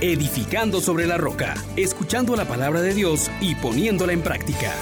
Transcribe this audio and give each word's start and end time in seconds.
edificando 0.00 0.80
sobre 0.80 1.06
la 1.06 1.18
roca, 1.18 1.54
escuchando 1.76 2.34
la 2.34 2.46
palabra 2.46 2.80
de 2.80 2.94
Dios 2.94 3.30
y 3.40 3.54
poniéndola 3.54 4.12
en 4.12 4.22
práctica. 4.22 4.72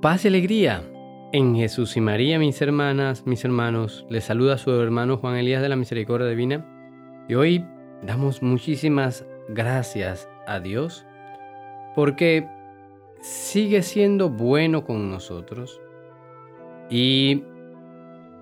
Paz 0.00 0.24
y 0.24 0.28
alegría. 0.28 0.90
En 1.32 1.56
Jesús 1.56 1.96
y 1.96 2.00
María, 2.00 2.38
mis 2.38 2.62
hermanas, 2.62 3.26
mis 3.26 3.44
hermanos, 3.44 4.06
les 4.08 4.24
saluda 4.24 4.56
su 4.56 4.70
hermano 4.70 5.16
Juan 5.16 5.36
Elías 5.36 5.62
de 5.62 5.68
la 5.68 5.74
Misericordia 5.74 6.28
Divina. 6.28 6.64
Y 7.28 7.34
hoy 7.34 7.64
damos 8.02 8.40
muchísimas 8.40 9.24
gracias 9.48 10.28
a 10.46 10.60
Dios 10.60 11.04
porque 11.96 12.46
sigue 13.20 13.82
siendo 13.82 14.28
bueno 14.28 14.84
con 14.84 15.10
nosotros 15.10 15.80
y 16.90 17.42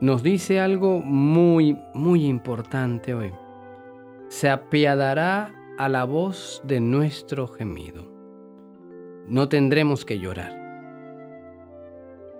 nos 0.02 0.24
dice 0.24 0.58
algo 0.58 1.00
muy, 1.00 1.78
muy 1.94 2.26
importante 2.26 3.14
hoy. 3.14 3.30
Se 4.26 4.50
apiadará 4.50 5.54
a 5.78 5.88
la 5.88 6.02
voz 6.02 6.60
de 6.64 6.80
nuestro 6.80 7.46
gemido. 7.46 8.10
No 9.28 9.48
tendremos 9.48 10.04
que 10.04 10.18
llorar. 10.18 10.58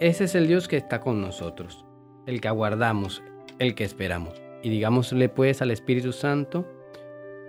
Ese 0.01 0.25
es 0.25 0.35
el 0.35 0.49
Dios 0.49 0.67
que 0.67 0.77
está 0.77 0.99
con 1.01 1.21
nosotros, 1.21 1.87
el 2.27 2.41
que 2.41 2.49
aguardamos, 2.49 3.23
el 3.61 3.77
que 3.77 3.85
esperamos. 3.85 4.43
Y 4.65 4.69
digámosle 4.69 5.29
pues 5.29 5.63
al 5.63 5.71
Espíritu 5.71 6.11
Santo 6.11 6.67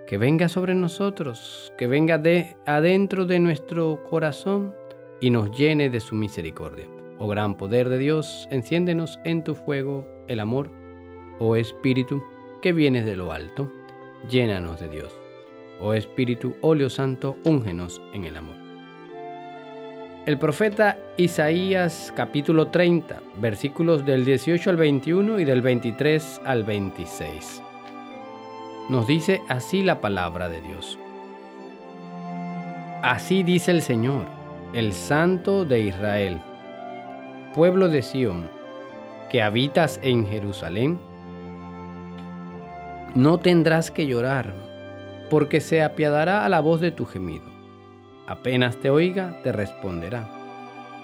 que 0.06 0.16
venga 0.16 0.48
sobre 0.48 0.76
nosotros, 0.76 1.72
que 1.76 1.88
venga 1.88 2.18
de 2.18 2.56
adentro 2.66 3.26
de 3.26 3.40
nuestro 3.40 4.04
corazón 4.08 4.76
y 5.20 5.30
nos 5.30 5.50
llene 5.58 5.90
de 5.90 5.98
su 5.98 6.14
misericordia. 6.14 6.93
Oh 7.18 7.28
gran 7.28 7.56
poder 7.56 7.88
de 7.88 7.98
Dios, 7.98 8.48
enciéndenos 8.50 9.20
en 9.24 9.44
tu 9.44 9.54
fuego 9.54 10.06
el 10.26 10.40
amor, 10.40 10.70
oh 11.38 11.54
Espíritu, 11.54 12.24
que 12.60 12.72
vienes 12.72 13.06
de 13.06 13.16
lo 13.16 13.30
alto, 13.30 13.70
llénanos 14.28 14.80
de 14.80 14.88
Dios. 14.88 15.12
Oh 15.80 15.94
Espíritu, 15.94 16.56
óleo 16.60 16.90
santo, 16.90 17.36
úngenos 17.44 18.02
en 18.12 18.24
el 18.24 18.36
amor. 18.36 18.56
El 20.26 20.38
profeta 20.38 20.98
Isaías 21.16 22.12
capítulo 22.16 22.68
30, 22.68 23.20
versículos 23.36 24.04
del 24.04 24.24
18 24.24 24.70
al 24.70 24.76
21 24.76 25.38
y 25.38 25.44
del 25.44 25.62
23 25.62 26.40
al 26.44 26.64
26. 26.64 27.62
Nos 28.88 29.06
dice 29.06 29.42
así 29.48 29.82
la 29.82 30.00
palabra 30.00 30.48
de 30.48 30.62
Dios. 30.62 30.98
Así 33.02 33.42
dice 33.42 33.70
el 33.70 33.82
Señor, 33.82 34.24
el 34.72 34.94
Santo 34.94 35.64
de 35.64 35.80
Israel 35.80 36.40
pueblo 37.54 37.88
de 37.88 38.02
Sión, 38.02 38.50
que 39.30 39.40
habitas 39.40 40.00
en 40.02 40.26
Jerusalén, 40.26 40.98
no 43.14 43.38
tendrás 43.38 43.92
que 43.92 44.08
llorar, 44.08 44.52
porque 45.30 45.60
se 45.60 45.80
apiadará 45.80 46.44
a 46.44 46.48
la 46.48 46.58
voz 46.58 46.80
de 46.80 46.90
tu 46.90 47.06
gemido. 47.06 47.44
Apenas 48.26 48.76
te 48.78 48.90
oiga, 48.90 49.40
te 49.44 49.52
responderá. 49.52 50.28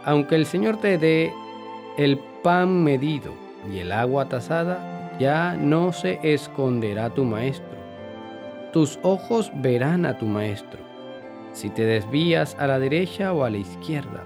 Aunque 0.05 0.34
el 0.34 0.45
Señor 0.45 0.78
te 0.78 0.98
dé 0.98 1.33
el 1.97 2.19
pan 2.43 2.83
medido 2.83 3.33
y 3.73 3.78
el 3.78 3.93
agua 3.93 4.28
tasada, 4.28 5.17
ya 5.21 5.55
no 5.55 5.93
se 5.93 6.19
esconderá 6.23 7.11
tu 7.11 7.25
maestro. 7.25 7.78
Tus 8.73 8.98
ojos 9.03 9.53
verán 9.55 10.05
a 10.05 10.19
tu 10.19 10.27
maestro, 10.27 10.81
si 11.53 11.71
te 11.71 11.84
desvías 11.84 12.56
a 12.59 12.67
la 12.67 12.81
derecha 12.81 13.33
o 13.33 13.45
a 13.45 13.51
la 13.51 13.59
izquierda 13.59 14.25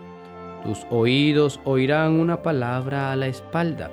tus 0.64 0.86
oídos 0.88 1.60
oirán 1.64 2.18
una 2.18 2.40
palabra 2.40 3.12
a 3.12 3.16
la 3.16 3.26
espalda. 3.26 3.90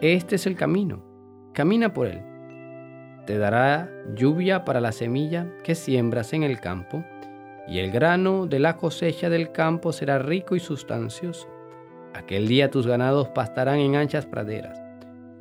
Este 0.00 0.36
es 0.36 0.46
el 0.46 0.56
camino. 0.56 1.04
Camina 1.52 1.92
por 1.92 2.06
él. 2.06 2.22
Te 3.26 3.36
dará 3.36 3.90
lluvia 4.14 4.64
para 4.64 4.80
la 4.80 4.92
semilla 4.92 5.46
que 5.62 5.74
siembras 5.74 6.32
en 6.32 6.42
el 6.42 6.58
campo, 6.58 7.04
y 7.68 7.80
el 7.80 7.90
grano 7.90 8.46
de 8.46 8.58
la 8.60 8.78
cosecha 8.78 9.28
del 9.28 9.52
campo 9.52 9.92
será 9.92 10.18
rico 10.18 10.56
y 10.56 10.60
sustancioso. 10.60 11.48
Aquel 12.14 12.48
día 12.48 12.70
tus 12.70 12.86
ganados 12.86 13.28
pastarán 13.28 13.78
en 13.78 13.94
anchas 13.94 14.24
praderas. 14.24 14.80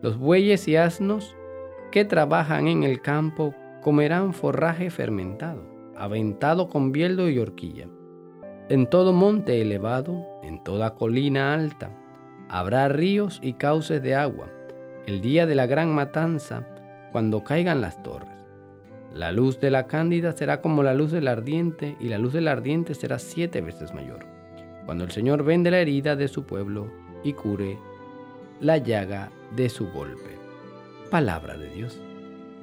Los 0.02 0.18
bueyes 0.18 0.68
y 0.68 0.75
asnos 0.75 1.38
que 1.90 2.03
trabajan 2.03 2.68
en 2.68 2.84
el 2.84 3.02
campo 3.02 3.56
comerán 3.81 4.34
forraje 4.34 4.90
fermentado, 4.90 5.64
aventado 5.96 6.68
con 6.68 6.92
bieldo 6.92 7.30
y 7.30 7.40
horquilla. 7.40 7.88
En 8.69 8.85
todo 8.85 9.13
monte 9.13 9.63
elevado, 9.63 10.28
en 10.44 10.63
toda 10.63 10.94
colina 10.94 11.56
alta, 11.56 11.90
habrá 12.50 12.88
ríos 12.88 13.40
y 13.41 13.53
cauces 13.53 14.00
de 14.03 14.13
agua, 14.13 14.47
el 15.07 15.22
día 15.22 15.47
de 15.47 15.56
la 15.56 15.66
gran 15.66 15.90
matanza, 15.90 16.68
cuando 17.12 17.44
caigan 17.44 17.81
las 17.81 18.03
torres. 18.03 18.30
La 19.12 19.31
luz 19.31 19.59
de 19.59 19.72
la 19.72 19.88
cándida 19.88 20.34
será 20.34 20.62
como 20.62 20.84
la 20.84 20.94
luz 20.94 21.12
del 21.12 21.28
ardiente, 21.28 21.97
y 22.00 22.09
la 22.09 22.19
luz 22.19 22.34
del 22.34 22.47
ardiente 22.47 22.94
será 22.94 23.18
siete 23.18 23.59
veces 23.62 23.91
mayor, 23.96 24.19
cuando 24.86 25.03
el 25.03 25.09
Señor 25.09 25.44
vende 25.44 25.72
la 25.72 25.80
herida 25.80 26.16
de 26.16 26.28
su 26.28 26.44
pueblo 26.44 26.91
y 27.24 27.34
cure 27.34 27.80
la 28.62 28.78
llaga 28.78 29.31
de 29.56 29.68
su 29.69 29.90
golpe. 29.90 30.38
Palabra 31.09 31.57
de 31.57 31.69
Dios. 31.72 32.00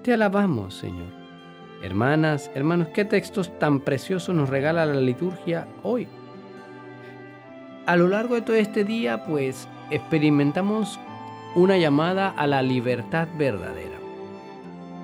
Te 0.04 0.12
alabamos, 0.12 0.74
Señor. 0.74 1.25
Hermanas, 1.82 2.50
hermanos, 2.54 2.88
qué 2.88 3.04
textos 3.04 3.58
tan 3.58 3.80
preciosos 3.80 4.34
nos 4.34 4.48
regala 4.48 4.86
la 4.86 4.94
liturgia 4.94 5.68
hoy. 5.82 6.08
A 7.84 7.96
lo 7.96 8.08
largo 8.08 8.34
de 8.34 8.42
todo 8.42 8.56
este 8.56 8.82
día, 8.84 9.24
pues, 9.26 9.68
experimentamos 9.90 10.98
una 11.54 11.76
llamada 11.76 12.30
a 12.30 12.46
la 12.46 12.62
libertad 12.62 13.28
verdadera. 13.36 13.98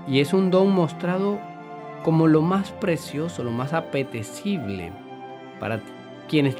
Y 0.08 0.20
es 0.20 0.32
un 0.32 0.50
don 0.50 0.72
mostrado 0.72 1.38
como 2.02 2.26
lo 2.26 2.42
más 2.42 2.72
precioso, 2.72 3.44
lo 3.44 3.52
más 3.52 3.72
apetecible 3.72 4.92
para 5.60 5.80
quienes 6.28 6.56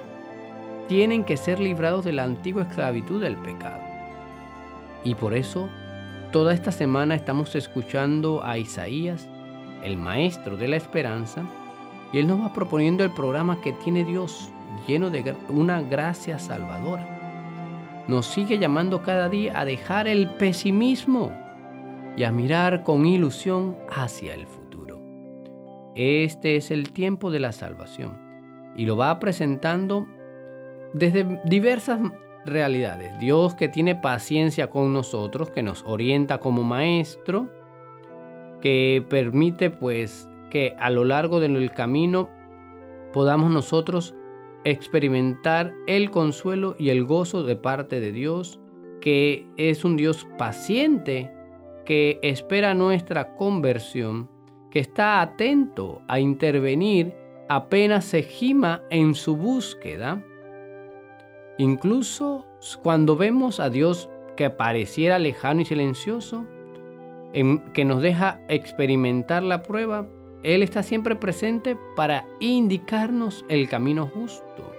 tienen 0.89 1.25
que 1.25 1.37
ser 1.37 1.59
librados 1.59 2.05
de 2.05 2.13
la 2.13 2.25
antigua 2.25 2.63
esclavitud 2.63 3.21
del 3.21 3.37
pecado. 3.37 3.81
Y 5.05 5.15
por 5.15 5.35
eso, 5.35 5.69
toda 6.31 6.55
esta 6.55 6.71
semana 6.71 7.15
estamos 7.15 7.57
escuchando 7.57 8.45
a 8.45 8.59
Isaías 8.59 9.29
el 9.83 9.97
maestro 9.97 10.57
de 10.57 10.69
la 10.69 10.77
esperanza, 10.77 11.45
y 12.13 12.19
Él 12.19 12.27
nos 12.27 12.41
va 12.41 12.53
proponiendo 12.53 13.05
el 13.05 13.11
programa 13.11 13.61
que 13.61 13.73
tiene 13.73 14.05
Dios, 14.05 14.51
lleno 14.87 15.11
de 15.11 15.35
una 15.49 15.83
gracia 15.83 16.39
salvadora. 16.39 18.05
Nos 18.09 18.27
sigue 18.27 18.59
llamando 18.59 19.03
cada 19.03 19.29
día 19.29 19.59
a 19.59 19.65
dejar 19.65 20.09
el 20.09 20.29
pesimismo 20.31 21.33
y 22.17 22.25
a 22.25 22.33
mirar 22.33 22.83
con 22.83 23.07
ilusión 23.07 23.77
hacia 23.91 24.35
el 24.35 24.47
futuro. 24.47 25.01
Este 25.95 26.57
es 26.57 26.71
el 26.71 26.93
tiempo 26.93 27.31
de 27.31 27.41
la 27.41 27.53
salvación 27.53 28.19
y 28.77 28.87
lo 28.87 28.97
va 28.97 29.19
presentando 29.19 30.07
desde 30.93 31.41
diversas 31.45 32.01
realidades. 32.45 33.19
Dios 33.19 33.55
que 33.55 33.69
tiene 33.69 33.95
paciencia 33.95 34.69
con 34.69 34.93
nosotros, 34.93 35.51
que 35.51 35.63
nos 35.63 35.85
orienta 35.87 36.39
como 36.39 36.63
maestro, 36.63 37.49
que 38.63 39.05
permite 39.11 39.69
pues 39.69 40.31
que 40.51 40.75
a 40.79 40.89
lo 40.89 41.05
largo 41.05 41.41
del 41.41 41.71
camino 41.73 42.31
podamos 43.13 43.51
nosotros 43.51 44.15
experimentar 44.65 45.75
el 45.87 46.11
consuelo 46.11 46.77
y 46.79 46.91
el 46.91 47.05
gozo 47.05 47.43
de 47.43 47.57
parte 47.57 48.01
de 48.01 48.13
Dios, 48.13 48.61
que 49.01 49.47
es 49.57 49.85
un 49.85 49.97
Dios 49.97 50.27
paciente, 50.39 51.33
que 51.85 52.21
espera 52.23 52.73
nuestra 52.73 53.35
conversión, 53.35 54.31
que 54.71 54.79
está 54.79 55.21
atento 55.21 56.01
a 56.07 56.21
intervenir 56.21 57.13
apenas 57.49 58.05
se 58.05 58.23
gima 58.23 58.83
en 58.89 59.15
su 59.15 59.37
búsqueda. 59.37 60.25
Incluso 61.59 62.47
cuando 62.83 63.17
vemos 63.17 63.61
a 63.61 63.69
Dios 63.69 64.09
que 64.37 64.49
pareciera 64.49 65.19
lejano 65.19 65.61
y 65.61 65.65
silencioso, 65.65 66.47
que 67.33 67.85
nos 67.85 68.03
deja 68.03 68.41
experimentar 68.49 69.43
la 69.43 69.63
prueba, 69.63 70.07
Él 70.43 70.63
está 70.63 70.83
siempre 70.83 71.17
presente 71.17 71.77
para 71.97 72.27
indicarnos 72.41 73.45
el 73.49 73.69
camino 73.69 74.07
justo, 74.07 74.73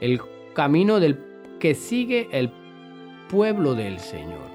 el 0.00 0.20
camino 0.54 1.00
del 1.00 1.18
que 1.58 1.74
sigue 1.74 2.28
el 2.32 2.50
pueblo 3.28 3.74
del 3.74 3.98
Señor. 3.98 4.50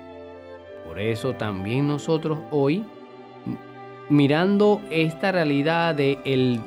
Por 0.87 0.99
eso 0.99 1.33
también 1.33 1.87
nosotros 1.87 2.39
hoy, 2.51 2.85
mirando 4.09 4.81
esta 4.89 5.31
realidad 5.31 5.95
de 5.95 6.19
el 6.23 6.61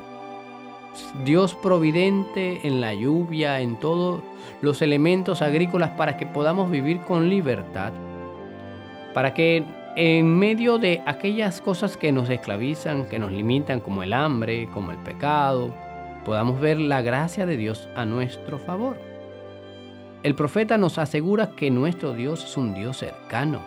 Dios 1.24 1.54
providente 1.54 2.66
en 2.66 2.80
la 2.80 2.92
lluvia, 2.94 3.60
en 3.60 3.78
todos 3.78 4.22
los 4.60 4.82
elementos 4.82 5.40
agrícolas 5.40 5.90
para 5.90 6.16
que 6.16 6.26
podamos 6.26 6.70
vivir 6.70 7.00
con 7.00 7.28
libertad, 7.30 7.92
para 9.14 9.32
que 9.32 9.64
en 9.96 10.38
medio 10.38 10.78
de 10.78 11.02
aquellas 11.06 11.60
cosas 11.60 11.96
que 11.96 12.12
nos 12.12 12.31
esclavizan, 12.31 13.06
que 13.06 13.19
nos 13.19 13.32
limitan, 13.32 13.81
como 13.81 14.02
el 14.02 14.12
hambre, 14.12 14.69
como 14.72 14.92
el 14.92 14.98
pecado, 14.98 15.75
podamos 16.25 16.60
ver 16.60 16.78
la 16.78 17.02
gracia 17.02 17.46
de 17.46 17.56
Dios 17.56 17.88
a 17.96 18.04
nuestro 18.04 18.58
favor. 18.58 18.96
El 20.22 20.34
profeta 20.34 20.78
nos 20.78 20.98
asegura 20.98 21.50
que 21.56 21.70
nuestro 21.70 22.12
Dios 22.12 22.44
es 22.44 22.56
un 22.56 22.75
Dios 22.75 22.98
cercano, 22.98 23.60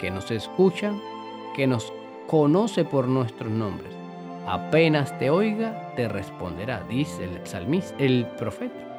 que 0.00 0.10
nos 0.10 0.30
escucha 0.30 0.92
que 1.54 1.66
nos 1.66 1.92
conoce 2.26 2.84
por 2.84 3.08
nuestros 3.08 3.50
nombres. 3.50 3.92
Apenas 4.46 5.18
te 5.18 5.30
oiga, 5.30 5.92
te 5.96 6.06
responderá, 6.06 6.82
dice 6.88 7.24
el 7.24 7.46
salmista, 7.46 7.96
el 7.98 8.26
profeta. 8.38 8.95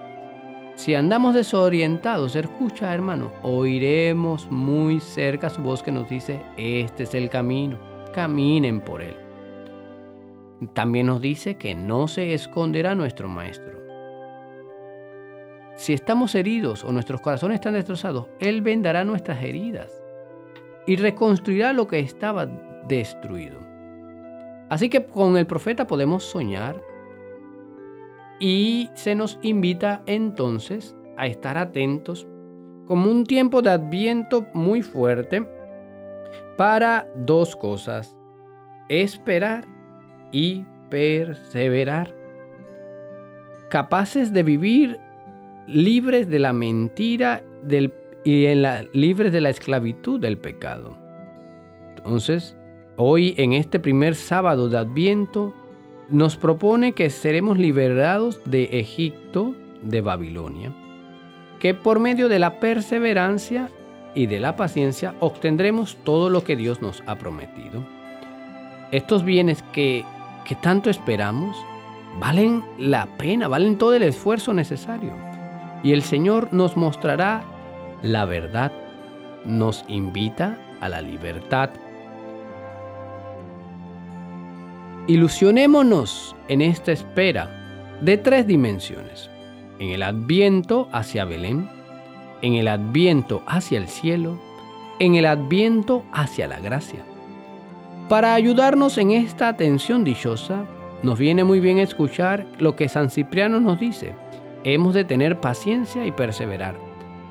Si 0.78 0.94
andamos 0.94 1.34
desorientados, 1.34 2.36
escucha 2.36 2.94
hermano, 2.94 3.32
oiremos 3.42 4.48
muy 4.52 5.00
cerca 5.00 5.50
su 5.50 5.64
voz 5.64 5.82
que 5.82 5.92
nos 5.92 6.08
dice, 6.08 6.40
este 6.56 7.04
es 7.04 7.16
el 7.16 7.32
camino, 7.32 7.80
caminen 8.14 8.82
por 8.82 9.02
él. 9.02 9.16
También 10.74 11.08
nos 11.08 11.20
dice 11.20 11.56
que 11.58 11.74
no 11.74 12.08
se 12.08 12.36
esconderá 12.36 12.94
nuestro 12.94 13.28
Maestro. 13.28 13.74
Si 15.76 15.94
estamos 15.94 16.36
heridos 16.36 16.84
o 16.84 16.92
nuestros 16.92 17.22
corazones 17.22 17.56
están 17.56 17.74
destrozados, 17.74 18.28
Él 18.40 18.62
vendará 18.62 19.04
nuestras 19.04 19.44
heridas 19.44 19.92
y 20.86 20.96
reconstruirá 20.96 21.74
lo 21.74 21.88
que 21.88 21.98
estaba 22.00 22.46
destruido. 22.88 23.58
Así 24.70 24.90
que 24.90 25.06
con 25.06 25.38
el 25.38 25.48
profeta 25.48 25.88
podemos 25.88 26.24
soñar, 26.24 26.80
y 28.40 28.90
se 28.94 29.16
nos 29.16 29.40
invita 29.42 30.02
entonces 30.06 30.96
a 31.18 31.28
estar 31.28 31.58
atentos 31.58 32.28
como 32.86 33.12
un 33.12 33.26
tiempo 33.26 33.62
de 33.62 33.72
adviento 33.72 34.46
muy 34.54 34.82
fuerte 34.82 35.46
para 36.58 37.08
dos 37.16 37.56
cosas, 37.56 38.16
esperar 38.90 39.66
y 40.32 40.66
perseverar, 40.90 42.14
capaces 43.70 44.32
de 44.34 44.44
vivir 44.44 45.00
libres 45.68 46.30
de 46.30 46.40
la 46.40 46.54
mentira 46.54 47.44
del, 47.64 47.94
y 48.24 48.46
en 48.46 48.62
la, 48.62 48.86
libres 48.94 49.32
de 49.32 49.42
la 49.42 49.50
esclavitud 49.50 50.20
del 50.20 50.38
pecado. 50.38 50.98
Entonces, 51.96 52.58
hoy 52.96 53.36
en 53.38 53.54
este 53.54 53.80
primer 53.80 54.16
sábado 54.16 54.70
de 54.70 54.78
adviento, 54.78 55.54
nos 56.10 56.38
propone 56.38 56.94
que 56.94 57.10
seremos 57.10 57.58
liberados 57.58 58.42
de 58.46 58.80
Egipto, 58.80 59.56
de 59.82 60.02
Babilonia, 60.02 60.74
que 61.60 61.74
por 61.74 62.00
medio 62.00 62.30
de 62.30 62.40
la 62.40 62.60
perseverancia 62.60 63.70
y 64.16 64.28
de 64.28 64.40
la 64.40 64.56
paciencia 64.56 65.16
obtendremos 65.20 65.98
todo 66.04 66.30
lo 66.30 66.44
que 66.44 66.56
Dios 66.56 66.82
nos 66.82 67.04
ha 67.06 67.16
prometido. 67.16 67.86
Estos 68.92 69.24
bienes 69.24 69.64
que, 69.74 70.06
que 70.46 70.56
tanto 70.56 70.90
esperamos 70.90 71.58
valen 72.20 72.64
la 72.78 73.06
pena, 73.18 73.48
valen 73.48 73.78
todo 73.78 73.94
el 73.94 74.04
esfuerzo 74.04 74.54
necesario. 74.54 75.14
Y 75.84 75.92
el 75.92 76.02
Señor 76.02 76.50
nos 76.52 76.78
mostrará 76.78 77.44
la 78.02 78.26
verdad, 78.26 78.72
nos 79.46 79.84
invita 79.88 80.58
a 80.80 80.90
la 80.90 81.02
libertad 81.02 81.70
Ilusionémonos 85.10 86.36
en 86.50 86.62
esta 86.62 86.92
espera 86.92 87.98
de 88.02 88.18
tres 88.18 88.46
dimensiones. 88.46 89.30
En 89.80 89.92
el 89.92 90.04
adviento 90.04 90.90
hacia 90.92 91.24
Belén, 91.24 91.70
en 92.42 92.56
el 92.56 92.68
adviento 92.68 93.42
hacia 93.48 93.78
el 93.78 93.88
cielo, 93.88 94.38
en 95.00 95.16
el 95.16 95.26
adviento 95.26 96.04
hacia 96.12 96.50
la 96.50 96.60
gracia. 96.60 97.06
Para 98.10 98.34
ayudarnos 98.34 98.98
en 98.98 99.12
esta 99.12 99.48
atención 99.48 100.04
dichosa, 100.04 100.66
nos 101.04 101.18
viene 101.18 101.46
muy 101.46 101.62
bien 101.62 101.78
escuchar 101.78 102.46
lo 102.60 102.76
que 102.76 102.90
San 102.90 103.10
Cipriano 103.10 103.62
nos 103.62 103.80
dice. 103.80 104.14
Hemos 104.66 104.94
de 104.94 105.06
tener 105.06 105.40
paciencia 105.40 106.06
y 106.06 106.12
perseverar. 106.12 106.76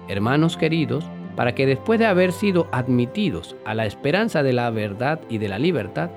Hermanos 0.08 0.56
queridos, 0.56 1.05
para 1.37 1.55
que 1.55 1.67
después 1.67 1.99
de 1.99 2.06
haber 2.06 2.32
sido 2.32 2.69
admitidos 2.72 3.55
a 3.67 3.75
la 3.75 3.84
esperanza 3.84 4.43
de 4.43 4.55
la 4.55 4.70
verdad 4.70 5.20
y 5.29 5.37
de 5.37 5.49
la 5.49 5.58
libertad, 5.58 6.08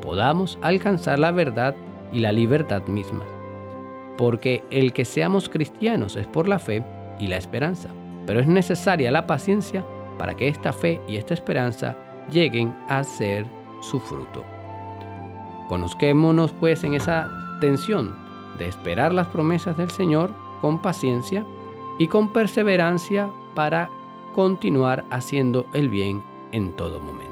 podamos 0.00 0.58
alcanzar 0.62 1.18
la 1.18 1.30
verdad 1.30 1.74
y 2.12 2.20
la 2.20 2.32
libertad 2.32 2.86
misma. 2.86 3.24
Porque 4.16 4.64
el 4.70 4.92
que 4.92 5.04
seamos 5.04 5.48
cristianos 5.48 6.16
es 6.16 6.26
por 6.26 6.48
la 6.48 6.58
fe 6.58 6.84
y 7.18 7.26
la 7.26 7.36
esperanza, 7.36 7.88
pero 8.26 8.40
es 8.40 8.46
necesaria 8.46 9.10
la 9.10 9.26
paciencia 9.26 9.84
para 10.18 10.34
que 10.34 10.48
esta 10.48 10.72
fe 10.72 11.00
y 11.08 11.16
esta 11.16 11.34
esperanza 11.34 11.96
lleguen 12.30 12.74
a 12.88 13.02
ser 13.04 13.46
su 13.80 13.98
fruto. 14.00 14.44
Conozquémonos 15.68 16.52
pues 16.52 16.84
en 16.84 16.94
esa 16.94 17.30
tensión 17.60 18.14
de 18.58 18.68
esperar 18.68 19.14
las 19.14 19.28
promesas 19.28 19.76
del 19.76 19.90
Señor 19.90 20.30
con 20.60 20.82
paciencia 20.82 21.46
y 21.98 22.08
con 22.08 22.32
perseverancia 22.32 23.30
para 23.54 23.90
continuar 24.34 25.04
haciendo 25.10 25.66
el 25.72 25.88
bien 25.88 26.22
en 26.52 26.72
todo 26.72 27.00
momento. 27.00 27.29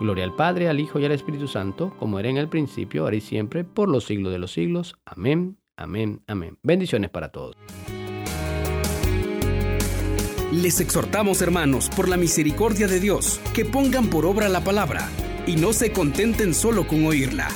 Gloria 0.00 0.24
al 0.24 0.34
Padre, 0.34 0.68
al 0.68 0.80
Hijo 0.80 0.98
y 0.98 1.04
al 1.04 1.12
Espíritu 1.12 1.48
Santo, 1.48 1.94
como 1.98 2.18
era 2.18 2.28
en 2.28 2.36
el 2.36 2.48
principio, 2.48 3.02
ahora 3.02 3.16
y 3.16 3.20
siempre, 3.20 3.64
por 3.64 3.88
los 3.88 4.04
siglos 4.04 4.32
de 4.32 4.38
los 4.38 4.52
siglos. 4.52 4.96
Amén, 5.04 5.58
amén, 5.76 6.22
amén. 6.26 6.58
Bendiciones 6.62 7.10
para 7.10 7.28
todos. 7.30 7.54
Les 10.52 10.80
exhortamos, 10.80 11.42
hermanos, 11.42 11.90
por 11.96 12.08
la 12.08 12.16
misericordia 12.16 12.86
de 12.86 13.00
Dios, 13.00 13.40
que 13.54 13.64
pongan 13.64 14.08
por 14.08 14.24
obra 14.24 14.48
la 14.48 14.62
palabra 14.62 15.08
y 15.46 15.56
no 15.56 15.72
se 15.72 15.92
contenten 15.92 16.54
solo 16.54 16.86
con 16.86 17.04
oírla. 17.06 17.48